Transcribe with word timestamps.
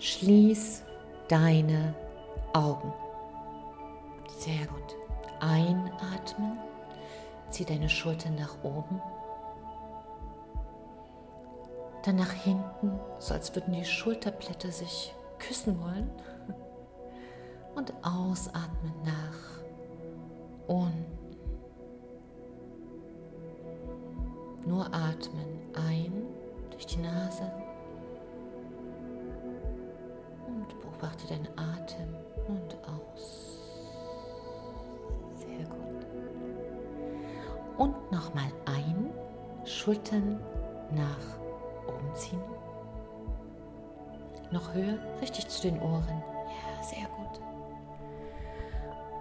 Schließ 0.00 0.82
deine 1.28 1.94
Augen. 2.54 2.90
Sehr 4.38 4.66
gut. 4.66 4.96
Einatmen. 5.40 6.58
Zieh 7.50 7.66
deine 7.66 7.90
Schultern 7.90 8.34
nach 8.36 8.64
oben. 8.64 8.98
Dann 12.02 12.16
nach 12.16 12.32
hinten, 12.32 12.98
so 13.18 13.34
als 13.34 13.54
würden 13.54 13.74
die 13.74 13.84
Schulterblätter 13.84 14.72
sich 14.72 15.14
küssen 15.38 15.78
wollen. 15.82 16.10
Und 17.74 17.92
ausatmen 18.02 18.94
nach 19.04 19.60
unten. 20.66 21.04
Nur 24.66 24.86
atmen 24.86 25.60
ein 25.74 26.24
durch 26.70 26.86
die 26.86 27.00
Nase 27.00 27.52
beobachte 31.00 31.26
deinen 31.28 31.48
Atem 31.58 32.14
und 32.48 32.76
aus. 32.88 33.58
Sehr 35.34 35.66
gut. 35.66 36.06
Und 37.78 38.12
nochmal 38.12 38.52
ein, 38.66 39.10
Schultern 39.64 40.40
nach 40.92 41.38
oben 41.88 42.14
ziehen. 42.14 42.40
Noch 44.50 44.74
höher, 44.74 44.98
richtig 45.20 45.48
zu 45.48 45.62
den 45.62 45.80
Ohren. 45.80 46.22
Ja, 46.46 46.82
sehr 46.82 47.08
gut. 47.08 47.40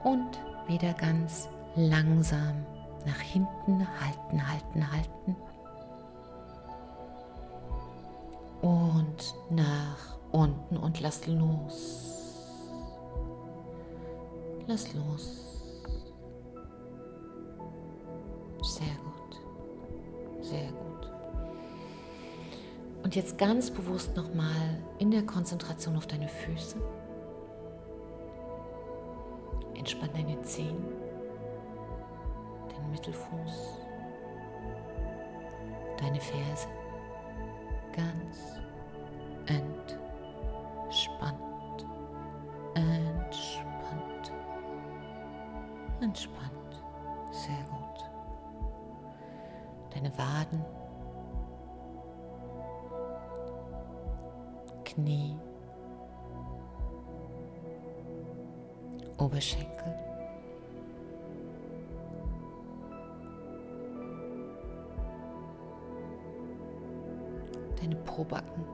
Und 0.04 0.40
wieder 0.68 0.94
ganz 0.94 1.50
langsam 1.76 2.66
nach 3.06 3.20
hinten 3.20 3.88
halten, 4.00 4.52
halten, 4.52 4.92
halten. 4.92 5.36
Und 8.62 9.36
nach 9.52 10.19
unten 10.32 10.78
und 10.78 11.00
lass 11.00 11.28
los. 11.28 12.06
Lass 14.68 14.94
los. 14.94 15.50
Sehr 18.62 18.96
gut. 19.04 20.44
Sehr 20.46 20.72
gut. 20.72 21.10
Und 23.04 23.16
jetzt 23.16 23.38
ganz 23.38 23.72
bewusst 23.72 24.16
nochmal 24.16 24.84
in 25.00 25.10
der 25.10 25.26
Konzentration 25.26 25.96
auf 25.96 26.06
deine 26.06 26.28
Füße. 26.28 26.78
Entspann 29.76 30.10
deine 30.14 30.40
Zehen, 30.42 30.84
den 32.70 32.92
Mittelfuß, 32.92 33.80
deine 35.98 36.20
Ferse. 36.20 36.68
Ganz 37.96 38.60
entspannt, 39.48 40.09
entspannt, 42.76 44.32
entspannt. 46.02 46.84
Sehr 47.32 47.64
gut. 47.70 48.10
Deine 49.94 50.12
Waden, 50.18 50.64
Knie, 54.84 55.36
Oberschenkel. 59.18 59.96
Deine 67.80 67.96
Probacken 67.96 68.66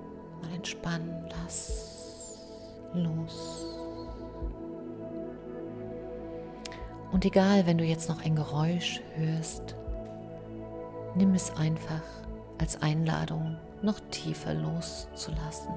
mal 0.41 0.53
entspannen, 0.53 1.28
lass 1.30 2.05
los. 2.96 3.76
Und 7.12 7.24
egal, 7.24 7.66
wenn 7.66 7.78
du 7.78 7.86
jetzt 7.86 8.10
noch 8.10 8.24
ein 8.26 8.36
Geräusch 8.36 9.02
hörst, 9.16 9.76
nimm 11.16 11.34
es 11.34 11.56
einfach 11.56 12.04
als 12.58 12.82
Einladung, 12.82 13.58
noch 13.82 14.00
tiefer 14.12 14.54
loszulassen. 14.54 15.74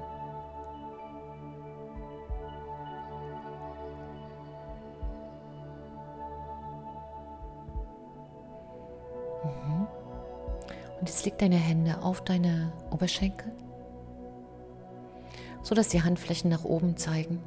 Mhm. 9.43 9.87
Und 10.99 11.07
jetzt 11.07 11.23
leg 11.25 11.37
deine 11.37 11.55
Hände 11.55 12.01
auf 12.01 12.21
deine 12.21 12.73
Oberschenkel, 12.91 13.51
sodass 15.69 15.89
die 15.89 16.01
Handflächen 16.01 16.49
nach 16.49 16.63
oben 16.63 16.97
zeigen. 16.97 17.43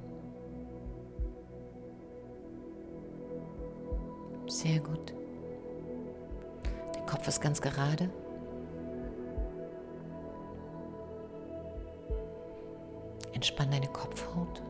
Sehr 4.47 4.79
gut. 4.79 5.13
Der 6.95 7.03
Kopf 7.03 7.27
ist 7.27 7.41
ganz 7.41 7.61
gerade. 7.61 8.09
Entspann 13.33 13.73
deine 13.73 13.89
Kopfhaut, 13.89 14.63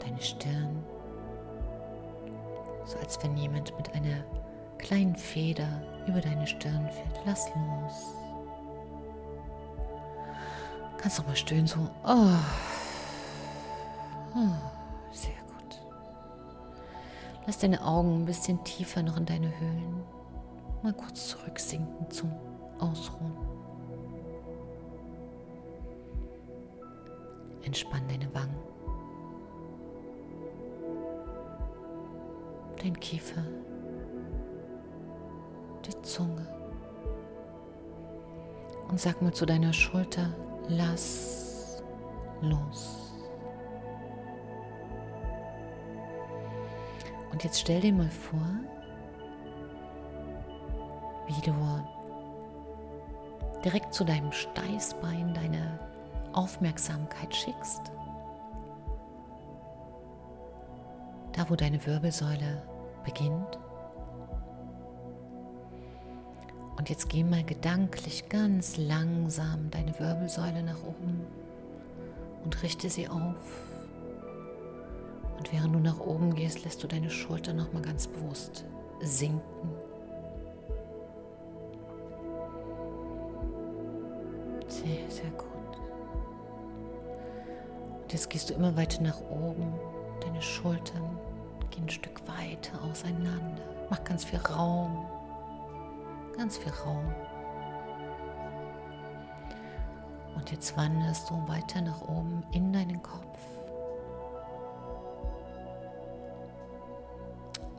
deine 0.00 0.20
Stirn, 0.20 0.82
so 2.86 2.98
als 2.98 3.22
wenn 3.22 3.36
jemand 3.36 3.76
mit 3.76 3.94
einer 3.94 4.24
kleinen 4.78 5.14
Feder 5.14 5.80
über 6.08 6.20
deine 6.20 6.44
Stirn 6.44 6.90
fährt. 6.90 7.20
Lass 7.24 7.48
los. 7.54 8.23
Kannst 11.04 11.18
noch 11.18 11.26
mal 11.26 11.36
stöhnen, 11.36 11.66
so. 11.66 11.80
Oh. 12.02 12.30
oh. 14.34 14.48
Sehr 15.12 15.34
gut. 15.48 15.78
Lass 17.44 17.58
deine 17.58 17.84
Augen 17.84 18.22
ein 18.22 18.24
bisschen 18.24 18.64
tiefer 18.64 19.02
noch 19.02 19.18
in 19.18 19.26
deine 19.26 19.48
Höhlen. 19.60 20.02
Mal 20.82 20.94
kurz 20.94 21.28
zurücksinken 21.28 22.10
zum 22.10 22.32
Ausruhen. 22.78 23.36
Entspann 27.64 28.08
deine 28.08 28.34
Wangen. 28.34 28.56
Dein 32.82 32.98
Kiefer 32.98 33.44
die 35.84 36.00
Zunge. 36.00 36.46
Und 38.88 38.98
sag 38.98 39.20
mal 39.20 39.34
zu 39.34 39.44
deiner 39.44 39.74
Schulter, 39.74 40.32
lass 40.68 41.82
los. 42.40 43.12
Und 47.32 47.42
jetzt 47.42 47.60
stell 47.60 47.80
dir 47.80 47.92
mal 47.92 48.10
vor, 48.10 48.40
wie 51.26 51.40
du 51.40 51.52
direkt 53.64 53.94
zu 53.94 54.04
deinem 54.04 54.30
Steißbein 54.30 55.34
deine 55.34 55.80
Aufmerksamkeit 56.32 57.34
schickst. 57.34 57.90
Da, 61.32 61.48
wo 61.48 61.56
deine 61.56 61.84
Wirbelsäule 61.84 62.62
beginnt 63.04 63.58
Und 66.76 66.90
jetzt 66.90 67.08
geh 67.08 67.22
mal 67.22 67.44
gedanklich 67.44 68.28
ganz 68.28 68.76
langsam 68.76 69.70
deine 69.70 69.98
Wirbelsäule 69.98 70.62
nach 70.62 70.82
oben 70.82 71.20
und 72.44 72.62
richte 72.62 72.90
sie 72.90 73.08
auf. 73.08 73.62
Und 75.38 75.52
während 75.52 75.74
du 75.74 75.78
nach 75.78 76.00
oben 76.00 76.34
gehst, 76.34 76.64
lässt 76.64 76.82
du 76.82 76.86
deine 76.86 77.10
Schulter 77.10 77.52
noch 77.52 77.72
mal 77.72 77.82
ganz 77.82 78.06
bewusst 78.06 78.64
sinken. 79.00 79.70
Sehr, 84.68 85.10
sehr 85.10 85.30
gut. 85.30 85.48
Und 88.02 88.12
jetzt 88.12 88.28
gehst 88.30 88.50
du 88.50 88.54
immer 88.54 88.76
weiter 88.76 89.02
nach 89.02 89.20
oben. 89.30 89.72
Deine 90.20 90.42
Schultern 90.42 91.18
gehen 91.70 91.84
ein 91.84 91.90
Stück 91.90 92.20
weiter 92.26 92.82
auseinander. 92.82 93.62
Mach 93.90 94.02
ganz 94.04 94.24
viel 94.24 94.38
Raum 94.40 95.06
ganz 96.36 96.56
viel 96.56 96.72
Raum. 96.72 97.12
Und 100.36 100.50
jetzt 100.50 100.76
wanderst 100.76 101.30
du 101.30 101.48
weiter 101.48 101.80
nach 101.80 102.02
oben 102.02 102.42
in 102.52 102.72
deinen 102.72 103.02
Kopf. 103.02 103.38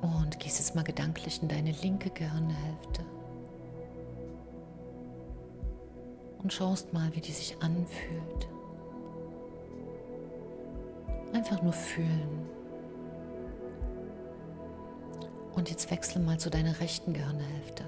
Und 0.02 0.40
gehst 0.40 0.60
jetzt 0.60 0.76
mal 0.76 0.84
gedanklich 0.84 1.42
in 1.42 1.48
deine 1.48 1.72
linke 1.72 2.10
Gehirnhälfte. 2.10 3.04
Und 6.42 6.54
schaust 6.54 6.94
mal, 6.94 7.14
wie 7.16 7.22
die 7.22 7.32
sich 7.32 7.62
anfühlt. 7.62 8.48
Einfach 11.34 11.62
nur 11.62 11.74
fühlen. 11.74 12.50
Und 15.56 15.70
jetzt 15.70 15.90
wechsle 15.90 16.22
mal 16.22 16.38
zu 16.40 16.50
deiner 16.50 16.80
rechten 16.80 17.14
Gehirnhälfte. 17.14 17.86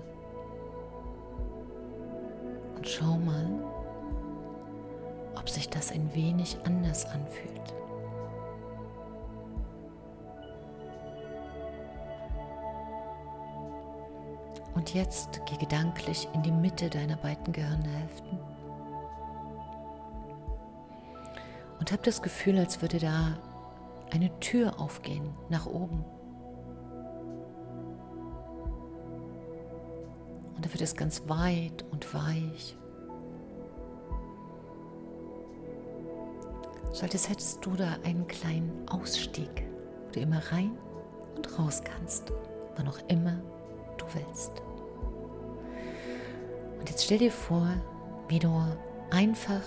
Schau 2.87 3.17
mal, 3.17 3.47
ob 5.35 5.49
sich 5.49 5.69
das 5.69 5.91
ein 5.91 6.13
wenig 6.13 6.57
anders 6.65 7.05
anfühlt. 7.05 7.73
Und 14.73 14.93
jetzt 14.93 15.41
geh 15.47 15.57
gedanklich 15.57 16.27
in 16.33 16.43
die 16.43 16.51
Mitte 16.51 16.89
deiner 16.89 17.17
beiden 17.17 17.51
Gehirnhälften 17.51 18.39
und 21.79 21.91
hab 21.91 22.03
das 22.03 22.21
Gefühl, 22.21 22.59
als 22.59 22.81
würde 22.81 22.99
da 22.99 23.37
eine 24.11 24.39
Tür 24.39 24.79
aufgehen 24.79 25.33
nach 25.49 25.65
oben. 25.65 26.05
Und 30.57 30.65
da 30.65 30.73
wird 30.73 30.81
es 30.81 30.95
ganz 30.95 31.21
weit 31.27 31.85
und 31.91 32.13
weich. 32.13 32.75
So 36.91 37.03
als 37.03 37.29
hättest 37.29 37.63
du 37.63 37.75
da 37.75 37.95
einen 38.03 38.27
kleinen 38.27 38.89
Ausstieg, 38.89 39.67
wo 40.07 40.11
du 40.13 40.19
immer 40.19 40.41
rein 40.51 40.75
und 41.35 41.59
raus 41.59 41.83
kannst, 41.83 42.33
wann 42.75 42.87
auch 42.87 42.97
immer 43.07 43.39
du 43.99 44.05
willst. 44.15 44.63
Und 46.79 46.89
jetzt 46.89 47.05
stell 47.05 47.19
dir 47.19 47.31
vor, 47.31 47.67
wie 48.27 48.39
du 48.39 48.51
einfach 49.11 49.61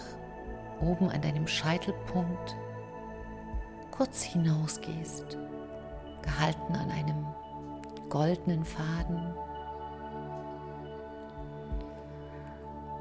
oben 0.81 1.09
an 1.09 1.23
deinem 1.23 1.47
Scheitelpunkt 1.47 2.57
kurz 3.93 4.23
hinausgehst, 4.23 5.39
gehalten 6.23 6.75
an 6.75 6.91
einem 6.91 7.27
goldenen 8.09 8.65
Faden. 8.65 9.35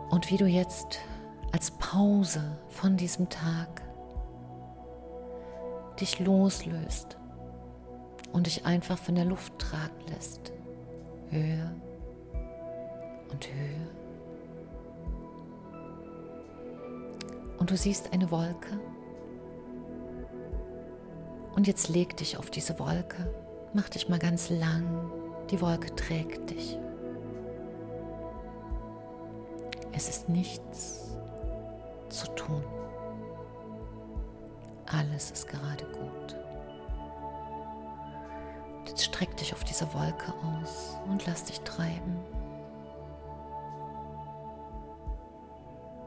Und 0.10 0.30
wie 0.30 0.38
du 0.38 0.46
jetzt 0.46 1.00
als 1.52 1.72
Pause 1.72 2.58
von 2.70 2.98
diesem 2.98 3.30
Tag 3.30 3.82
dich 6.00 6.20
loslöst 6.20 7.18
und 8.32 8.46
dich 8.48 8.66
einfach 8.66 8.98
von 8.98 9.16
der 9.16 9.26
Luft 9.26 9.58
tragen 9.60 10.00
lässt. 10.08 10.52
Höher 11.30 11.74
und 13.32 13.48
höher. 13.48 14.00
Und 17.58 17.72
du 17.72 17.78
siehst 17.78 18.14
eine 18.14 18.32
Wolke. 18.32 18.80
Und 21.56 21.68
jetzt 21.68 21.90
leg 21.90 22.16
dich 22.18 22.38
auf 22.38 22.50
diese 22.50 22.80
Wolke. 22.80 23.34
Mach 23.74 23.90
dich 23.90 24.08
mal 24.08 24.20
ganz 24.20 24.50
lang. 24.50 25.12
Die 25.52 25.60
Wolke 25.62 25.94
trägt 25.94 26.52
dich. 26.52 26.78
Es 29.92 30.08
ist 30.10 30.30
nichts 30.30 31.18
zu 32.10 32.28
tun. 32.36 32.64
Alles 34.86 35.32
ist 35.32 35.48
gerade 35.48 35.86
gut. 35.86 36.36
Jetzt 38.88 39.04
streck 39.04 39.36
dich 39.38 39.54
auf 39.54 39.64
diese 39.64 39.92
Wolke 39.94 40.34
aus 40.44 40.98
und 41.08 41.26
lass 41.26 41.44
dich 41.44 41.60
treiben. 41.62 42.18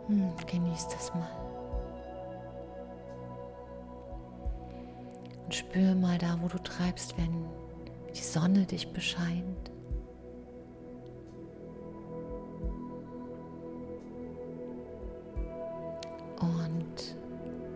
Hm, 0.08 0.32
genieß 0.46 0.88
das 0.88 1.14
mal. 1.14 1.30
Und 5.44 5.54
spür 5.54 5.94
mal 5.94 6.18
da, 6.18 6.36
wo 6.40 6.48
du 6.48 6.58
treibst, 6.58 7.16
wenn 7.16 7.46
die 8.14 8.22
Sonne 8.22 8.66
dich 8.66 8.92
bescheint. 8.92 9.71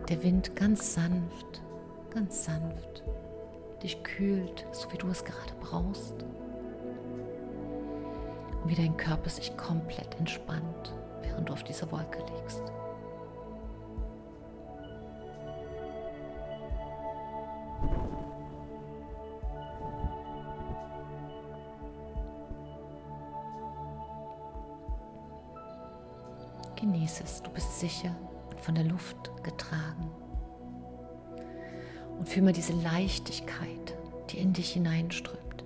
Der 0.09 0.23
Wind 0.23 0.55
ganz 0.55 0.93
sanft, 0.93 1.61
ganz 2.09 2.45
sanft 2.45 3.03
dich 3.83 4.03
kühlt, 4.03 4.65
so 4.71 4.91
wie 4.91 4.97
du 4.97 5.07
es 5.09 5.23
gerade 5.23 5.53
brauchst. 5.61 6.15
Und 8.63 8.69
wie 8.69 8.75
dein 8.75 8.97
Körper 8.97 9.29
sich 9.29 9.55
komplett 9.55 10.15
entspannt 10.19 10.93
während 11.21 11.49
du 11.49 11.53
auf 11.53 11.63
dieser 11.63 11.91
Wolke 11.91 12.19
liegst. 12.35 12.63
Genieße 26.75 27.23
es, 27.23 27.41
du 27.41 27.49
bist 27.51 27.79
sicher 27.79 28.15
und 28.49 28.59
von 28.59 28.75
der 28.75 28.83
Luft 28.83 29.26
Und 32.27 32.33
fühl 32.33 32.43
mal 32.43 32.51
diese 32.51 32.73
Leichtigkeit, 32.73 33.97
die 34.29 34.39
in 34.39 34.51
dich 34.51 34.71
hineinströmt. 34.73 35.63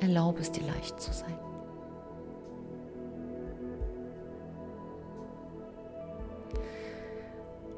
Erlaube 0.00 0.40
es 0.40 0.50
dir 0.50 0.64
leicht 0.64 1.00
zu 1.00 1.12
sein. 1.12 1.38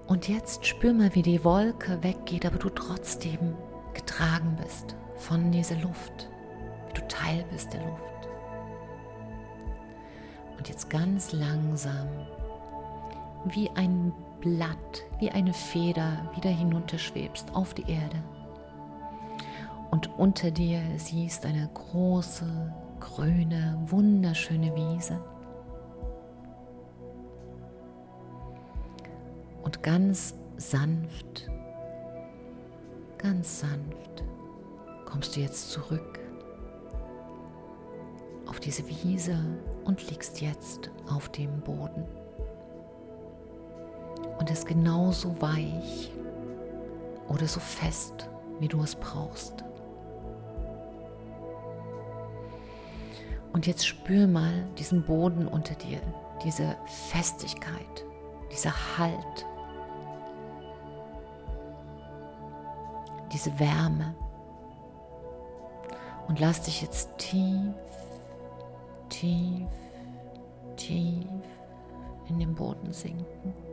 Und 0.07 0.29
jetzt 0.29 0.65
spür 0.65 0.95
mal, 0.95 1.15
wie 1.15 1.21
die 1.21 1.45
Wolke 1.45 2.03
weggeht, 2.03 2.47
aber 2.47 2.57
du 2.57 2.71
trotzdem 2.71 3.55
getragen 3.93 4.57
bist 4.63 4.97
von 5.17 5.53
dieser 5.53 5.77
Luft, 5.77 6.31
wie 6.89 6.95
du 6.95 7.07
Teil 7.07 7.45
bist 7.53 7.71
der 7.75 7.83
Luft. 7.83 8.29
Und 10.57 10.71
jetzt 10.71 10.89
ganz 10.89 11.33
langsam, 11.33 12.09
wie 13.45 13.71
ein 13.71 14.13
Blatt, 14.41 15.05
wie 15.19 15.31
eine 15.31 15.53
Feder 15.53 16.31
wieder 16.35 16.51
hinunterschwebst 16.51 17.55
auf 17.55 17.75
die 17.75 17.91
Erde 17.91 18.23
und 19.93 20.09
unter 20.19 20.51
dir 20.51 20.81
siehst 20.97 21.45
eine 21.45 21.69
große, 21.75 22.73
grüne, 22.99 23.79
wunderschöne 23.87 24.75
Wiese. 24.75 25.23
Und 29.63 29.83
ganz 29.83 30.35
sanft, 30.57 31.51
ganz 33.19 33.61
sanft 33.61 34.25
kommst 35.05 35.37
du 35.37 35.41
jetzt 35.41 35.71
zurück 35.71 36.19
auf 38.47 38.61
diese 38.61 38.89
Wiese 38.89 39.39
und 39.85 40.09
liegst 40.09 40.41
jetzt 40.41 40.91
auf 41.07 41.29
dem 41.29 41.61
Boden. 41.61 42.07
Und 44.43 44.51
ist 44.51 44.67
genauso 44.67 45.41
weich 45.41 46.11
oder 47.29 47.47
so 47.47 47.61
fest, 47.61 48.29
wie 48.59 48.67
du 48.67 48.83
es 48.83 48.97
brauchst. 48.97 49.63
Und 53.53 53.69
jetzt 53.69 53.87
spür 53.87 54.27
mal 54.27 54.65
diesen 54.77 55.05
Boden 55.05 55.47
unter 55.47 55.77
dir, 55.77 56.01
diese 56.43 56.77
Festigkeit, 56.87 58.05
dieser 58.51 58.73
Halt, 58.99 59.47
diese 63.33 63.57
Wärme. 63.61 64.13
Und 66.27 66.41
lass 66.41 66.63
dich 66.63 66.83
jetzt 66.83 67.17
tief, 67.17 67.77
tief, 69.09 69.69
tief 70.75 71.29
in 72.29 72.41
den 72.41 72.57
Boden 72.57 72.93
sinken. 72.93 73.72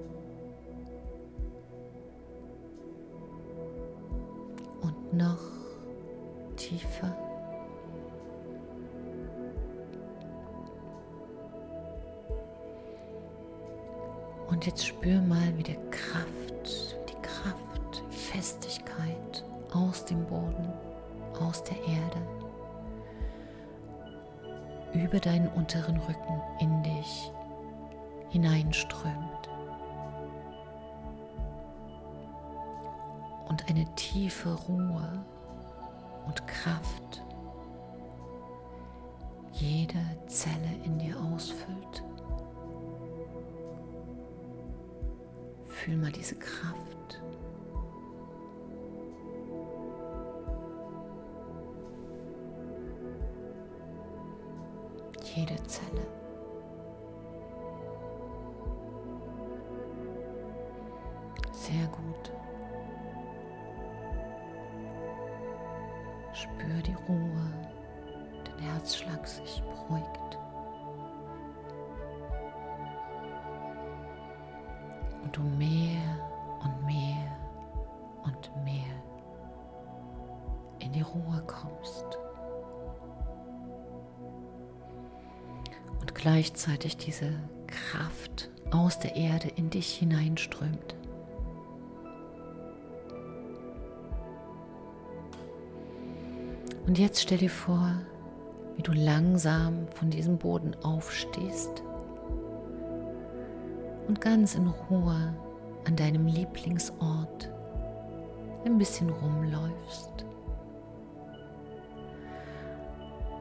Noch 5.12 5.40
tiefer. 6.56 7.16
Und 14.48 14.66
jetzt 14.66 14.86
spür 14.86 15.22
mal, 15.22 15.58
wie 15.58 15.64
die 15.64 15.78
Kraft, 15.92 16.98
die 17.08 17.22
Kraft, 17.22 18.04
Festigkeit 18.10 19.46
aus 19.72 20.04
dem 20.06 20.26
Boden, 20.26 20.74
aus 21.40 21.64
der 21.64 21.78
Erde, 21.78 22.22
über 24.94 25.20
deinen 25.20 25.48
unteren 25.50 25.98
Rücken 25.98 26.42
in 26.60 26.84
dich 26.84 27.32
hineinströmt. 28.30 29.29
Und 33.60 33.70
eine 33.70 33.96
tiefe 33.96 34.54
Ruhe 34.54 35.26
und 36.28 36.48
Kraft 36.48 37.22
jede 39.60 40.00
Zelle 40.28 40.70
in 40.86 40.98
dir 40.98 41.20
ausfüllt. 41.20 42.04
Fühl 45.68 45.98
mal 45.98 46.12
diese 46.12 46.36
Kraft. 46.36 47.22
Jede 55.36 55.56
Zelle. 55.64 56.19
Spür 66.60 66.82
die 66.82 66.96
Ruhe, 67.08 67.54
dein 68.44 68.60
Herzschlag 68.60 69.26
sich 69.26 69.62
beruhigt. 69.62 70.38
Und 75.24 75.36
du 75.36 75.42
mehr 75.42 76.02
und 76.64 76.86
mehr 76.86 77.38
und 78.24 78.52
mehr 78.66 79.04
in 80.80 80.92
die 80.92 81.02
Ruhe 81.02 81.42
kommst. 81.48 82.06
Und 86.02 86.14
gleichzeitig 86.14 86.98
diese 86.98 87.32
Kraft 87.68 88.50
aus 88.72 89.00
der 89.00 89.16
Erde 89.16 89.48
in 89.56 89.70
dich 89.70 89.94
hineinströmt. 89.94 90.96
Und 96.90 96.98
jetzt 96.98 97.22
stell 97.22 97.38
dir 97.38 97.52
vor, 97.52 97.94
wie 98.76 98.82
du 98.82 98.92
langsam 98.94 99.88
von 99.94 100.10
diesem 100.10 100.40
Boden 100.40 100.76
aufstehst 100.82 101.84
und 104.08 104.20
ganz 104.20 104.56
in 104.56 104.66
Ruhe 104.66 105.36
an 105.86 105.96
deinem 105.96 106.26
Lieblingsort 106.26 107.52
ein 108.66 108.80
bisschen 108.80 109.12
rumläufst. 109.12 110.26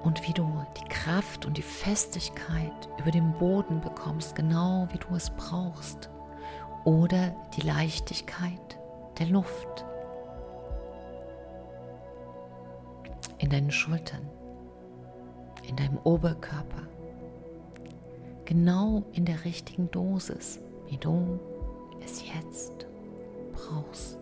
Und 0.05 0.29
wie 0.29 0.35
du 0.35 0.47
die 0.77 0.89
Kraft 0.91 1.47
und 1.47 1.57
die 1.57 1.63
Festigkeit 1.63 2.91
über 2.99 3.11
den 3.11 3.33
Boden 3.39 3.81
bekommst, 3.81 4.35
genau 4.35 4.87
wie 4.93 4.99
du 4.99 5.15
es 5.15 5.31
brauchst. 5.31 6.11
Oder 6.85 7.35
die 7.57 7.63
Leichtigkeit 7.63 8.79
der 9.19 9.29
Luft 9.29 9.87
in 13.39 13.51
deinen 13.51 13.71
Schultern, 13.71 14.29
in 15.69 15.77
deinem 15.77 15.99
Oberkörper. 16.05 16.83
Genau 18.45 19.05
in 19.13 19.25
der 19.25 19.45
richtigen 19.45 19.91
Dosis, 19.91 20.61
wie 20.89 20.97
du 20.97 21.39
es 22.03 22.23
jetzt 22.27 22.87
brauchst. 23.53 24.19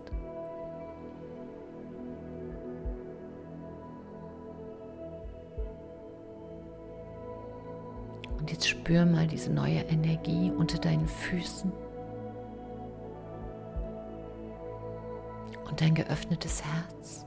Und 8.38 8.50
jetzt 8.50 8.68
spür 8.68 9.06
mal 9.06 9.26
diese 9.26 9.52
neue 9.52 9.80
Energie 9.80 10.50
unter 10.50 10.78
deinen 10.78 11.06
Füßen 11.06 11.72
und 15.68 15.80
dein 15.80 15.94
geöffnetes 15.94 16.62
Herz 16.64 17.26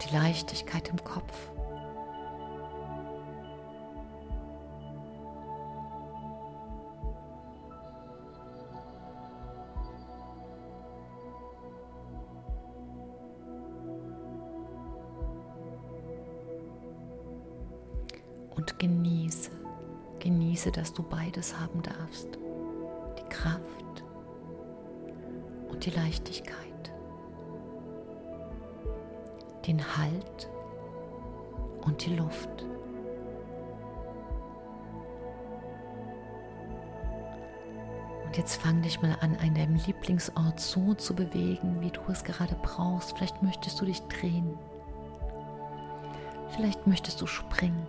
und 0.00 0.10
die 0.10 0.16
Leichtigkeit 0.16 0.88
im 0.88 1.02
Kopf. 1.02 1.34
und 18.56 18.78
genieße, 18.78 19.50
genieße, 20.18 20.70
dass 20.70 20.92
du 20.92 21.02
beides 21.02 21.58
haben 21.58 21.80
darfst. 21.80 22.28
Die 23.18 23.28
Kraft 23.30 24.04
und 25.70 25.86
die 25.86 25.90
Leichtigkeit. 25.90 26.69
Den 29.70 29.96
Halt 29.96 30.50
und 31.82 32.04
die 32.04 32.16
Luft. 32.16 32.48
Und 38.24 38.36
jetzt 38.36 38.56
fang 38.60 38.82
dich 38.82 39.00
mal 39.00 39.16
an, 39.20 39.36
an 39.36 39.54
deinem 39.54 39.76
Lieblingsort 39.76 40.58
so 40.58 40.94
zu 40.94 41.14
bewegen, 41.14 41.80
wie 41.80 41.92
du 41.92 42.00
es 42.08 42.24
gerade 42.24 42.56
brauchst. 42.60 43.16
Vielleicht 43.16 43.44
möchtest 43.44 43.80
du 43.80 43.84
dich 43.84 44.02
drehen. 44.08 44.58
Vielleicht 46.48 46.88
möchtest 46.88 47.20
du 47.20 47.28
springen. 47.28 47.86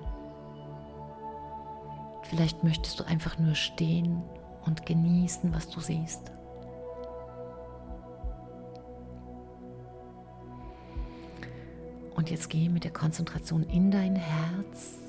Vielleicht 2.21 2.63
möchtest 2.63 2.99
du 2.99 3.05
einfach 3.05 3.39
nur 3.39 3.55
stehen 3.55 4.21
und 4.67 4.85
genießen, 4.85 5.51
was 5.51 5.67
du 5.67 5.79
siehst. 5.79 6.31
Jetzt 12.31 12.49
geh 12.49 12.69
mit 12.69 12.85
der 12.85 12.91
Konzentration 12.91 13.63
in 13.63 13.91
dein 13.91 14.15
Herz. 14.15 14.99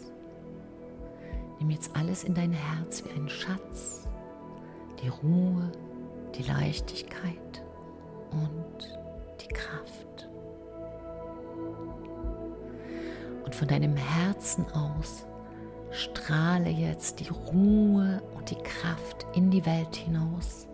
Nimm 1.59 1.71
jetzt 1.71 1.95
alles 1.95 2.25
in 2.25 2.35
dein 2.35 2.53
Herz 2.53 3.05
wie 3.05 3.11
einen 3.11 3.29
Schatz. 3.29 4.09
Die 5.03 5.09
Ruhe, 5.09 5.71
die 6.35 6.43
Leichtigkeit 6.43 7.63
und 8.33 8.99
die 9.41 9.55
Kraft. 9.55 10.29
Und 13.45 13.55
von 13.55 13.69
deinem 13.69 13.97
Herzen 13.97 14.67
aus 14.73 15.25
strahle 15.91 16.71
jetzt 16.71 17.21
die 17.21 17.29
Ruhe 17.29 18.23
und 18.35 18.51
die 18.51 18.63
Kraft 18.63 19.27
in 19.35 19.51
die 19.51 19.65
Welt 19.65 19.95
hinaus. 19.95 20.67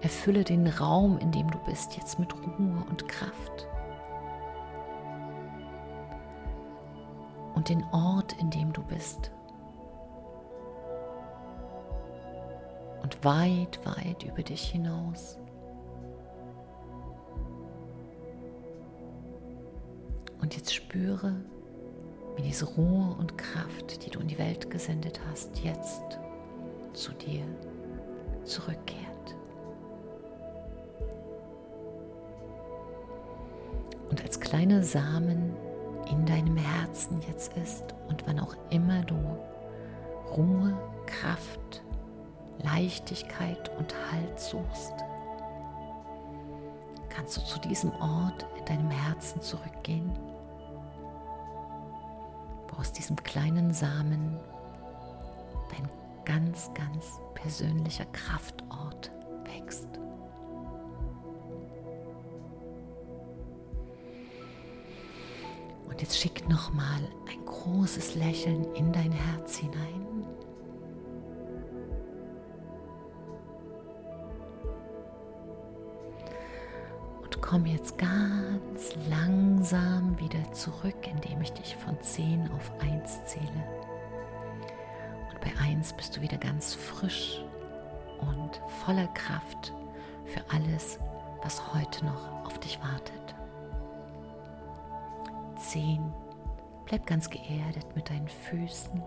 Erfülle 0.00 0.44
den 0.44 0.66
Raum, 0.66 1.18
in 1.18 1.32
dem 1.32 1.50
du 1.50 1.58
bist, 1.64 1.96
jetzt 1.96 2.18
mit 2.18 2.34
Ruhe 2.34 2.84
und 2.90 3.08
Kraft. 3.08 3.67
Den 7.68 7.84
Ort, 7.92 8.34
in 8.40 8.50
dem 8.50 8.72
du 8.72 8.82
bist. 8.82 9.30
Und 13.02 13.24
weit, 13.24 13.78
weit 13.84 14.22
über 14.24 14.42
dich 14.42 14.70
hinaus. 14.70 15.38
Und 20.40 20.56
jetzt 20.56 20.74
spüre, 20.74 21.34
wie 22.36 22.42
diese 22.42 22.64
Ruhe 22.64 23.14
und 23.18 23.36
Kraft, 23.36 24.04
die 24.04 24.10
du 24.10 24.20
in 24.20 24.28
die 24.28 24.38
Welt 24.38 24.70
gesendet 24.70 25.20
hast, 25.28 25.58
jetzt 25.58 26.18
zu 26.94 27.12
dir 27.12 27.44
zurückkehrt. 28.44 29.36
Und 34.10 34.22
als 34.22 34.40
kleine 34.40 34.82
Samen 34.82 35.47
in 36.10 36.24
deinem 36.26 36.56
Herzen 36.56 37.20
jetzt 37.28 37.56
ist 37.56 37.94
und 38.08 38.26
wann 38.26 38.40
auch 38.40 38.54
immer 38.70 39.02
du 39.02 39.16
Ruhe, 40.36 40.76
Kraft, 41.06 41.82
Leichtigkeit 42.58 43.70
und 43.78 43.94
Halt 44.12 44.38
suchst, 44.38 44.94
kannst 47.08 47.36
du 47.36 47.40
zu 47.42 47.58
diesem 47.60 47.92
Ort 48.00 48.46
in 48.58 48.64
deinem 48.64 48.90
Herzen 48.90 49.40
zurückgehen. 49.40 50.12
Aus 52.78 52.92
diesem 52.92 53.16
kleinen 53.16 53.74
Samen 53.74 54.38
dein 55.72 55.88
ganz, 56.24 56.70
ganz 56.74 57.18
persönlicher 57.34 58.04
Kraftort 58.12 59.10
Und 65.98 66.02
jetzt 66.02 66.20
schick 66.20 66.48
nochmal 66.48 67.00
ein 67.28 67.44
großes 67.44 68.14
Lächeln 68.14 68.72
in 68.74 68.92
dein 68.92 69.10
Herz 69.10 69.56
hinein. 69.56 69.98
komm 77.48 77.64
jetzt 77.64 77.96
ganz 77.96 78.94
langsam 79.08 80.18
wieder 80.18 80.52
zurück, 80.52 80.96
indem 81.10 81.40
ich 81.40 81.50
dich 81.50 81.74
von 81.76 81.98
10 81.98 82.50
auf 82.52 82.70
1 82.78 83.24
zähle. 83.24 83.64
Und 85.30 85.40
bei 85.40 85.50
1 85.64 85.94
bist 85.94 86.14
du 86.14 86.20
wieder 86.20 86.36
ganz 86.36 86.74
frisch 86.74 87.42
und 88.20 88.60
voller 88.84 89.06
Kraft 89.14 89.72
für 90.26 90.42
alles, 90.54 90.98
was 91.42 91.72
heute 91.72 92.04
noch 92.04 92.44
auf 92.44 92.60
dich 92.60 92.78
wartet. 92.82 93.27
10. 95.70 96.00
Bleib 96.86 97.06
ganz 97.06 97.28
geerdet 97.28 97.86
mit 97.94 98.08
deinen 98.08 98.28
Füßen. 98.28 99.02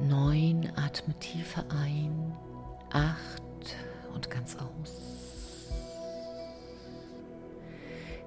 9. 0.00 0.72
Atme 0.76 1.14
tiefer 1.20 1.64
ein. 1.70 2.36
8. 2.90 3.16
Und 4.14 4.30
ganz 4.30 4.56
aus. 4.56 5.70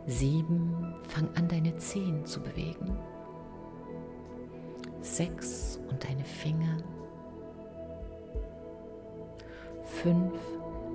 Sieben, 0.08 0.96
fang 1.08 1.30
an 1.36 1.48
deine 1.48 1.76
Zehen 1.78 2.26
zu 2.26 2.42
bewegen. 2.42 2.98
Sechs 5.02 5.80
und 5.90 6.04
deine 6.04 6.24
Finger. 6.24 6.78
fünf. 10.06 10.34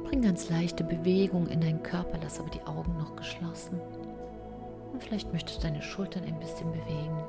Bring 0.04 0.22
ganz 0.22 0.50
leichte 0.50 0.84
Bewegung 0.84 1.46
in 1.49 1.60
deinen 1.60 1.82
Körper, 1.82 2.18
lass 2.22 2.38
aber 2.38 2.50
die 2.50 2.62
Augen 2.62 2.96
noch 2.96 3.16
geschlossen. 3.16 3.80
Und 5.00 5.07
vielleicht 5.07 5.33
möchtest 5.33 5.59
du 5.59 5.62
deine 5.62 5.80
Schultern 5.80 6.25
ein 6.25 6.38
bisschen 6.38 6.71
bewegen. 6.73 7.25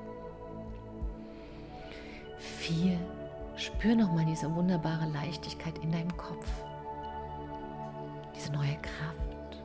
Vier. 2.37 2.97
Spür 3.55 3.95
nochmal 3.95 4.25
diese 4.25 4.53
wunderbare 4.53 5.07
Leichtigkeit 5.09 5.77
in 5.81 5.91
deinem 5.91 6.15
Kopf. 6.17 6.47
Diese 8.35 8.51
neue 8.51 8.75
Kraft. 8.81 9.63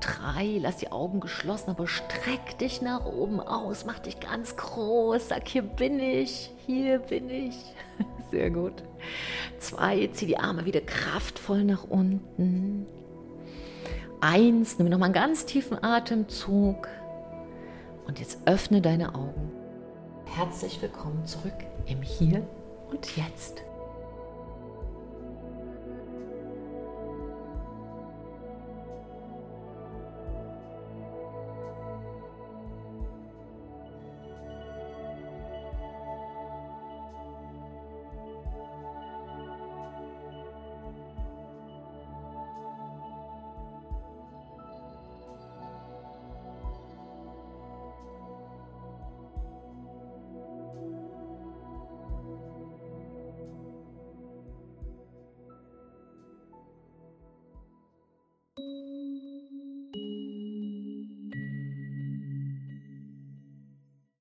Drei, 0.00 0.58
lass 0.60 0.76
die 0.76 0.92
Augen 0.92 1.18
geschlossen, 1.18 1.70
aber 1.70 1.88
streck 1.88 2.56
dich 2.58 2.82
nach 2.82 3.04
oben 3.04 3.40
aus, 3.40 3.84
mach 3.84 3.98
dich 3.98 4.20
ganz 4.20 4.56
groß, 4.56 5.28
sag, 5.28 5.48
hier 5.48 5.62
bin 5.62 5.98
ich, 5.98 6.52
hier 6.66 7.00
bin 7.00 7.28
ich. 7.30 7.56
Sehr 8.30 8.50
gut. 8.50 8.84
Zwei, 9.58 10.08
zieh 10.12 10.26
die 10.26 10.38
Arme 10.38 10.66
wieder 10.66 10.82
kraftvoll 10.82 11.64
nach 11.64 11.82
unten. 11.82 12.86
Eins, 14.20 14.78
nimm 14.78 14.88
nochmal 14.88 15.06
einen 15.06 15.14
ganz 15.14 15.44
tiefen 15.44 15.82
Atemzug. 15.82 16.88
Und 18.06 18.18
jetzt 18.18 18.38
öffne 18.46 18.80
deine 18.80 19.14
Augen. 19.14 19.52
Herzlich 20.24 20.80
willkommen 20.80 21.24
zurück 21.26 21.54
im 21.86 22.00
Hier 22.02 22.46
und 22.90 23.16
Jetzt. 23.16 23.62